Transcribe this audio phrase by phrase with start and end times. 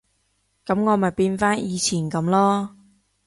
[0.65, 2.69] 噉我咪變返以前噉囉